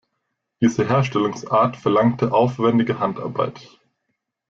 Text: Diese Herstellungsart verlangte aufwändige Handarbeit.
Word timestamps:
Diese 0.61 0.89
Herstellungsart 0.89 1.77
verlangte 1.77 2.33
aufwändige 2.33 2.97
Handarbeit. 2.97 3.79